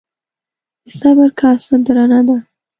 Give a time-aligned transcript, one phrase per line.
[0.87, 2.37] د صبر کاسه درنه ده.